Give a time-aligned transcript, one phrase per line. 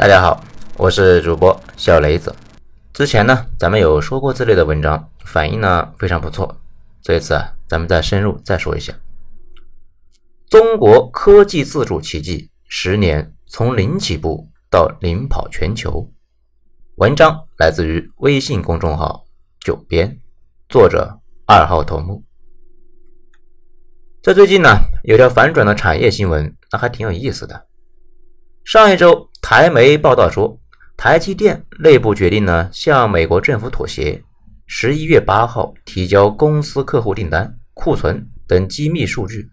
[0.00, 0.42] 大家好，
[0.78, 2.34] 我是主播小雷子。
[2.90, 6.58] 之前呢，咱们有说过这类的文章，反应呢非常不错。
[7.02, 8.94] 这一次啊，咱们再深入再说一下。
[10.48, 16.10] 中国科技自主奇迹，十年从零起步到领跑全球。
[16.96, 19.26] 文章来自于微信公众号
[19.60, 20.18] “九编”，
[20.70, 22.24] 作者二号头目。
[24.22, 27.66] 在最近呢，有条反转的产业新闻，那还挺有意思的。
[28.64, 30.58] 上一周，台媒报道说，
[30.96, 34.22] 台积电内部决定呢，向美国政府妥协，
[34.66, 39.48] 十一月八号提交公司客户订单、库存等机密数据。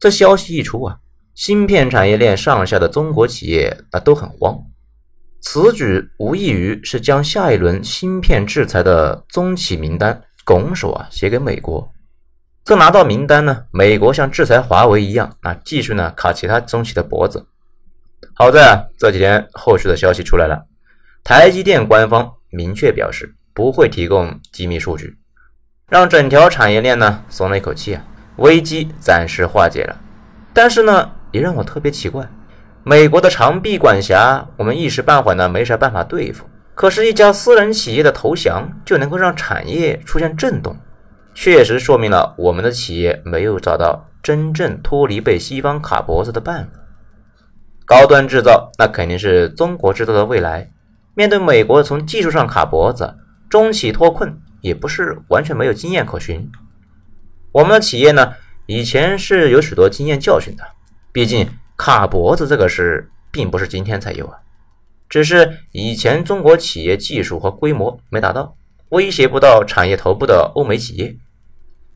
[0.00, 0.96] 这消息一出啊，
[1.34, 4.58] 芯片产业链上下的中国企业啊都很慌。
[5.40, 11.88] 此举无异于是将下一轮芯片制裁的中企名单拱手啊写给美国。
[12.64, 17.46] 这拿到名单呢，美国像制裁华为一样啊，继续呢卡其他中企的脖子。
[18.34, 20.64] 好在啊，这几天后续的消息出来了，
[21.24, 25.16] 台积电官方明确表示不会提供机密数据，
[25.88, 28.04] 让整条产业链呢松了一口气啊，
[28.36, 29.96] 危机暂时化解了。
[30.52, 32.26] 但是呢，也让我特别奇怪，
[32.82, 40.76] 美国的长臂管辖，我们一时半会呢没啥办法对付，可是，一家私人企业的投降就能够让产业出现震动，
[41.34, 46.80] 确实说明了我们的企业没有找到真正脱离被西方卡脖子的办法。
[47.86, 50.68] 高端制造那肯定是中国制造的未来。
[51.14, 53.14] 面对美国从技术上卡脖子，
[53.48, 56.50] 中企脱困也不是完全没有经验可循。
[57.52, 58.34] 我们的企业呢，
[58.66, 60.64] 以前是有许多经验教训的。
[61.12, 64.38] 毕竟卡脖子这个事并不是今天才有啊，
[65.08, 68.56] 只是以前中国企业技术和规模没达到，
[68.88, 71.16] 威胁不到产业头部的欧美企业。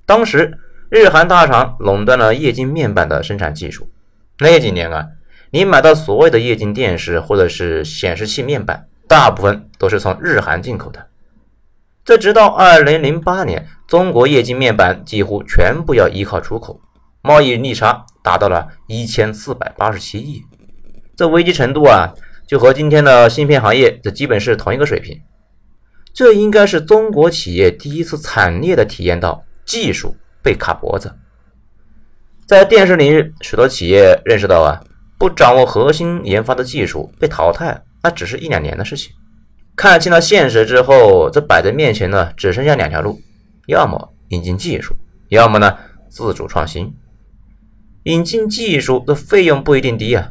[0.07, 0.57] 当时
[0.89, 3.91] 日韩大厂垄断了液晶面板的生产技术，
[4.39, 5.09] 那几年啊。
[5.53, 11.09] 你买到所谓的液晶电视或者是显示器面板，大部分都是从日韩进口的。
[12.05, 16.81] 这直到二零零八年，中国液晶面板几乎全部要依靠出口，
[17.21, 20.45] 贸易逆差达到了一千四百八十七亿。
[21.17, 22.15] 这危机程度啊，
[22.47, 25.21] 就和今天的芯片行业这基本是同一个水平。
[26.15, 31.17] 这应该是中国企业第一次惨烈的体验到技术被卡脖子。
[32.47, 34.81] 在电视领域，许多企业认识到啊。
[35.21, 39.13] 不掌握核心研发的技术被淘汰，那只是一两年的事情。
[39.77, 43.21] 看清了现实之后，这摆在面前呢，只剩下两条路：
[43.67, 44.97] 要么引进技术，
[45.29, 45.77] 要么呢
[46.09, 46.95] 自主创新。
[48.05, 50.31] 引进技术的费用不一定低啊，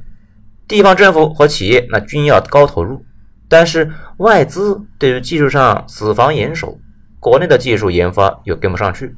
[0.68, 3.06] 地方政府和企业那均要高投入，
[3.48, 6.80] 但是外资对于技术上死防严守，
[7.20, 9.16] 国内的技术研发又跟不上去，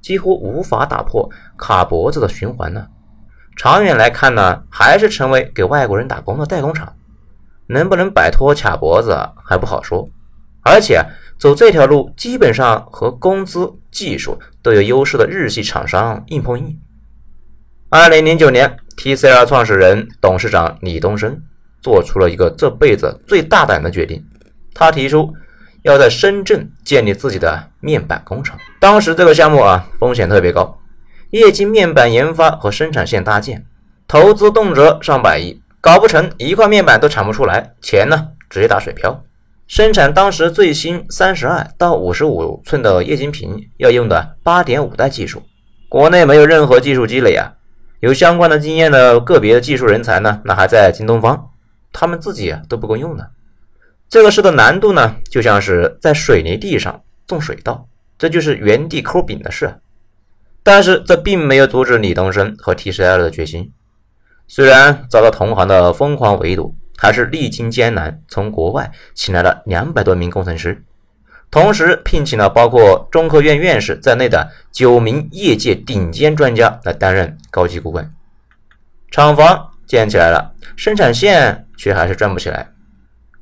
[0.00, 2.86] 几乎无法打破卡脖子的循环呢。
[3.56, 6.94] 长远来看呢，还是成为给外国人打工的代工厂，
[7.66, 10.08] 能不能摆脱卡脖子还不好说。
[10.64, 11.04] 而且
[11.38, 16.78] 走这条路，基本上和工资、技术都有优势的日系厂商硬碰硬。
[17.90, 21.42] 二零零九年，TCL 创始人、董事长李东生
[21.80, 24.24] 做出了一个这辈子最大胆的决定，
[24.72, 25.34] 他提出
[25.82, 28.56] 要在深圳建立自己的面板工厂。
[28.80, 30.78] 当时这个项目啊，风险特别高。
[31.32, 33.64] 液晶面板研发和生产线搭建，
[34.06, 39.24] 投资动辄上百亿，搞不成一块面板都产不出来，钱呢直接打水漂。
[39.66, 45.42] 生产当时最新三十二到五十五寸的液晶屏要用的八点五代技术，
[45.88, 47.54] 国内没有任何技术积累啊，
[48.00, 51.48] 有相关的经验的个别技术人才呢，那还在京东方，
[51.94, 53.24] 他们自己啊都不够用呢。
[54.10, 57.88] 这个事的难度呢，就像是在水泥地上种水稻，
[58.18, 59.74] 这就是原地抠饼的事。
[60.62, 63.72] 但是这并没有阻止李东生和 TCL 的决心。
[64.46, 70.84] 虽然遭到同行的疯狂围堵，还是历经艰难，从国外请来了两百多名工程师，
[71.50, 78.12] 同时聘请了包括中科院院士在内的九名业界顶尖专家来担任高级顾问。
[79.10, 82.70] 厂房建起来了，生产线却还是转不起来。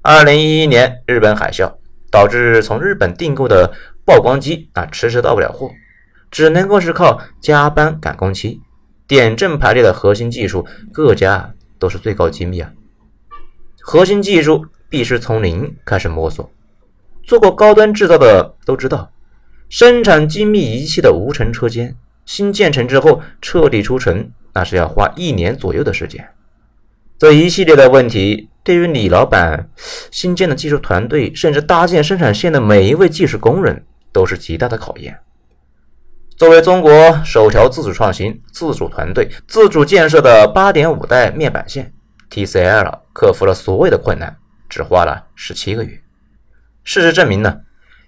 [0.02, 1.70] 二零一一年日本海啸
[2.10, 3.70] 导致从日本订购的
[4.04, 5.70] 曝光机啊迟迟到不了货。
[6.30, 8.60] 只能够是靠加班赶工期，
[9.06, 12.72] 点阵排列的核心技术，各家都是最高机密啊。
[13.80, 16.50] 核心技术必须从零开始摸索。
[17.22, 19.10] 做过高端制造的都知道，
[19.68, 26.28] 生产精密仪器的无尘车间，新建成之后彻底出尘，那是要花一年左右的时间。
[27.18, 29.68] 这一系列的问题，对于李老板
[30.10, 35.18] 新建的技术团队，甚至搭建生产线的每一位技术工人，都是极大的考验。
[36.40, 41.92] 作为中国首条自主创新、自主团队、自主建设的八点五代面板线
[42.30, 46.00] ，，TCL 克服了所有的困难，只花了十七个月。
[46.82, 47.60] 事实证明呢，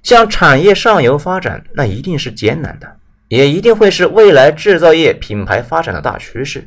[0.03, 2.97] 向产业上游发展，那一定是艰难的，
[3.29, 6.67] 也一定会是未来制造业品牌发展的大趋势。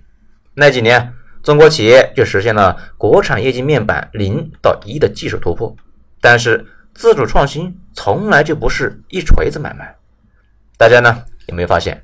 [0.54, 5.76] 那几年，中国企业就实现了国产液晶面板零到一的技术突破，
[6.22, 6.64] 但是
[6.94, 9.96] 自主创新从来就不是一锤子买卖。
[10.78, 12.04] 大家呢有没有发现？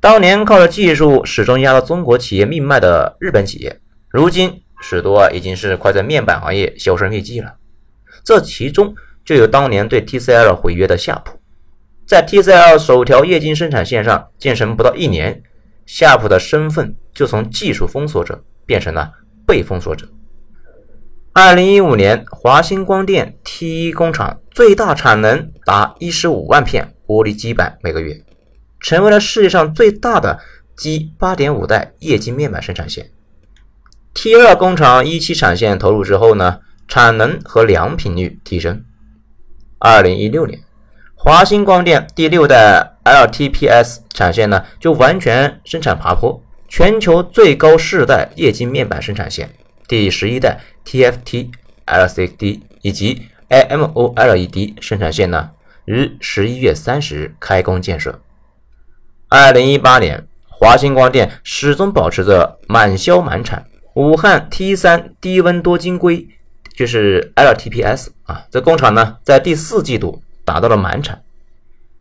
[0.00, 7.54] 当年靠着技术始终压了中国企业命脉的日本企业，如今许多已经是快在面板行业销声匿迹了。
[8.24, 11.38] 这其中就有当年对 TCL 毁约的夏普，
[12.06, 15.42] 在 TCL 首条液晶生产线上建成不到一年，
[15.84, 19.12] 夏普的身份就从技术封锁者变成了
[19.46, 20.08] 被封锁者。
[21.32, 28.20] 二零一五年，华星光电 T1 工厂最大产能达一十五万片玻璃基板每个月。
[28.80, 30.40] 成为了世界上最大的
[30.76, 33.10] G 八点五代液晶面板生产线。
[34.14, 38.84] T 二工厂一期产线投入之后呢，产能和良品率提升。
[39.78, 40.60] 二零一六年，
[41.14, 49.50] 华星光电第六代 LTPS 产线呢就完全生产爬坡，全球最高世代液晶面板生产线
[49.86, 51.50] 第十一代 TFT
[51.86, 55.50] LCD 以及 AMOLED 生产线呢
[55.84, 58.20] 于十一月三十日开工建设。
[59.32, 63.64] 二零一八年，华星光电始终保持着满销满产。
[63.94, 66.26] 武汉 T 三低温多晶硅
[66.74, 71.22] 就是 LTPS 啊，这工厂呢在第四季度达到了满产。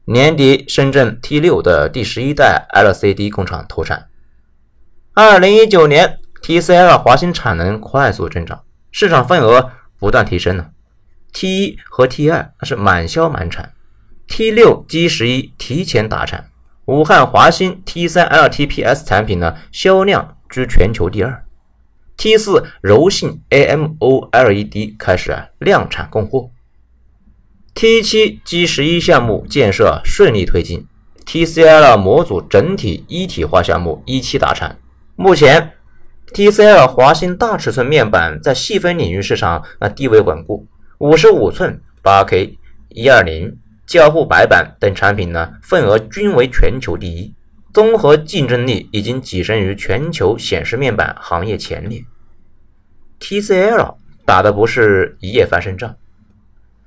[0.06, 4.08] 年底，深圳 T 六的第十一代 LCD 工厂投产。
[5.14, 10.66] 二零一九年，TCL 华星产能快速增长，市场份额不断提升呢。
[11.32, 13.74] T 一和 T 二那是满销满产
[14.28, 16.50] ，T 六 G 十一提前达产。
[16.90, 21.46] 武汉华星 T3 LTPS 产品呢，销量居全球第二。
[22.18, 26.50] T4 柔性 AMOLED 开始量产供货。
[27.76, 30.88] T7 G11 项目建设顺利推进
[31.28, 34.80] ，TCL 模组整体一体化项目一期达产。
[35.16, 35.74] 目前
[36.34, 40.66] ，TCL 华星大尺寸面板在细分领域市场那地位稳固，
[40.98, 42.58] 五十五寸、八 K、
[42.88, 43.60] 一二零。
[43.90, 47.34] 交互白板等产品呢，份额均为全球第一，
[47.74, 52.06] 综合竞争力已经跻身于全球显示面板行业前列。
[53.20, 53.96] TCL
[54.28, 55.96] 打的不是一夜翻身仗，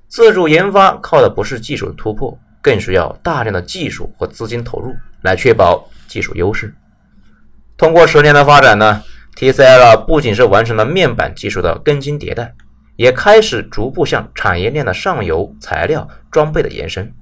[0.07, 6.73] 自主研发靠的不是技术突破，更需要大量的技术和资金投入来确保技术优势。
[7.77, 9.03] 通过十年的发展呢
[9.35, 12.55] ，TCL 不仅是完成了面板技术的更新迭代。
[12.97, 17.15] 也开始逐步向产业链的上游材料装备的延伸，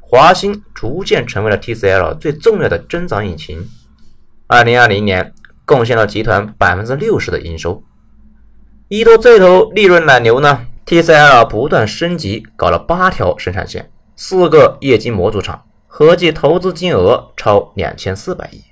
[0.00, 3.66] 华星逐渐成为了 TCL 最重要的增长引擎。
[4.46, 5.32] 二零二零年
[5.64, 7.82] 贡献了集团百分之六十的营收。
[8.88, 18.62] 依托这头利润奶牛呢，TCL 不断升级，搞了八条生产线，四个液晶模组厂，合计投资金额超两千四百亿。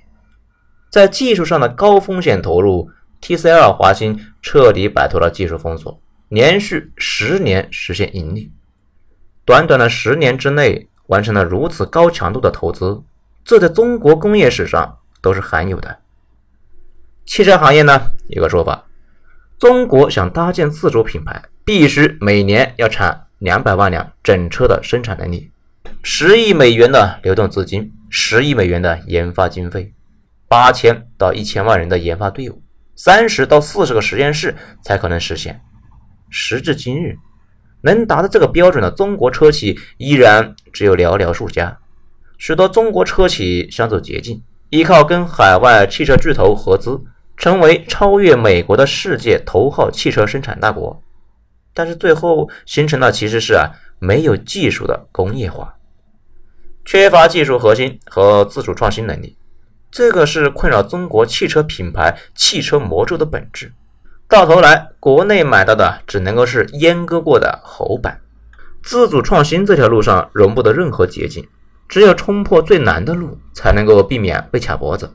[0.91, 2.91] 在技术上的高风险投入
[3.21, 5.99] ，TCL 华星彻底摆脱了技术封锁。
[6.31, 8.49] 连续十年实现盈利，
[9.43, 13.03] 短短的十年之内完成了如此高强度的投资，
[13.43, 15.99] 这在中国工业史上都是罕有的。
[17.25, 18.85] 汽车行业呢，有个说法：
[19.59, 25.51] 中国想搭建自主品牌，必须每年要产两百万辆整车的生产能力，
[26.01, 29.93] 十亿美元的流动资金，十亿美元的研发经费，
[30.47, 32.61] 八千到一千万人的研发队伍，
[32.95, 35.61] 三十到四十个实验室才可能实现。
[36.31, 37.15] 时至今日，
[37.81, 41.77] 能达到这个标准的中国车企依然只有寥寥数家。
[42.39, 46.99] 许多中国车企想走捷径，依靠跟海外汽车巨头合资，
[47.37, 51.03] 成为超越美国的世界头号汽车生产大国。
[51.73, 53.69] 但是最后形成的其实是啊
[53.99, 55.75] 没有技术的工业化，
[56.83, 59.37] 缺乏技术核心和自主创新能力，
[59.91, 63.71] 这个是困扰中国汽车品牌、汽车魔咒的本质。
[64.31, 68.17] 到头来，国内买到的只能够是阉割过的猴版。
[68.81, 71.45] 自主创新这条路上容不得任何捷径，
[71.89, 75.13] 只有冲破最难的路，才能够避免被卡脖子。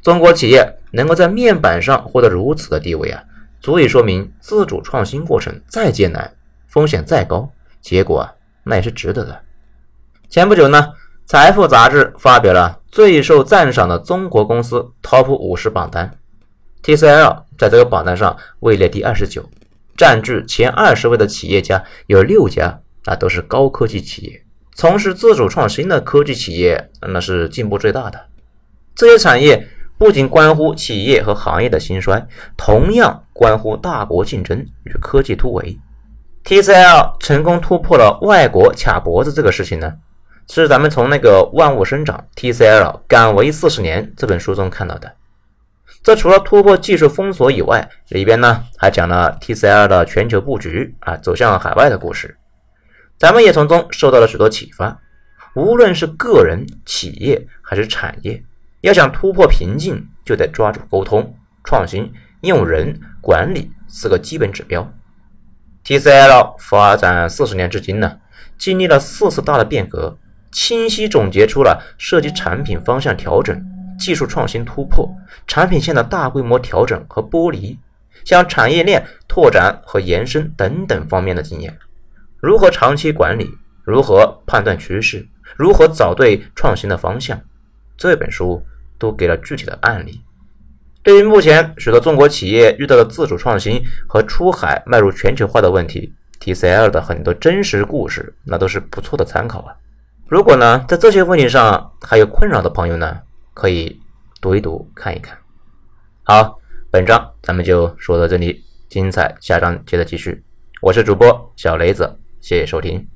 [0.00, 3.22] 中国企业能够在面板上获得如此的地位啊，
[3.60, 6.32] 足以说明自主创新过程再艰难，
[6.66, 7.46] 风险再高，
[7.82, 8.32] 结果啊
[8.64, 9.38] 那也是值得的。
[10.30, 10.94] 前不久呢，
[11.26, 16.16] 财富杂志发表了最受赞赏的中国公司 TOP 五十榜单。
[16.82, 19.48] TCL 在这个榜单上位列第二十九，
[19.96, 24.42] 占据前二十位的企业家有六家，那都是高科技企业，
[24.74, 28.20] 从事自主创新的科技企业那是进步最大的。
[28.94, 35.78] 这些产业不仅关乎企业和行业的兴衰，同样关乎大国竞争与科技突围。
[36.44, 39.92] TCL 成功突破了外国卡脖子这个事情呢，
[40.50, 45.12] 是咱们从那个《万物生长 TCL 敢为四十年》这本书中看到的。
[46.02, 52.36] 这除了突破技术封锁以外，里边呢还讲了 TCL 的全球布局啊，走向海外的故事。
[53.18, 55.00] 咱们也从中受到了许多启发。
[55.54, 58.42] 无论是个人、企业还是产业，
[58.80, 64.92] 要想突破瓶颈，就得抓住沟通、创新、用人、管理四个基本指标。
[65.84, 68.18] TCL 发展四十年至今呢，
[68.58, 70.18] 经历了四次大的变革，
[70.50, 73.62] 清晰总结出了涉及产品方向调整、
[74.02, 75.08] 技术创新突破、
[75.46, 77.78] 产品线的大规模调整和剥离，
[78.24, 81.78] 向产业链拓展和延伸等等方面的经验。
[82.40, 83.48] 如何长期管理？
[83.84, 85.24] 如何判断趋势？
[85.56, 87.40] 如何找对创新的方向？
[87.96, 88.60] 这本书
[88.98, 90.20] 都给了具体的案例。
[91.04, 99.74] 对于目前许多中国企业遇到的自主创新和出海迈入全球化的问题，TCL 的很多真实故事，那都是不错的参考啊。
[100.28, 103.18] 如果呢，在这些问题上还有困扰的朋友呢，
[103.54, 104.00] 可以
[104.40, 105.36] 读一读看一看。
[106.24, 106.58] 好，
[106.90, 110.42] 本章咱们就说到这里，精彩下章接着继续。
[110.80, 113.06] 我是主播小雷子，谢谢收听。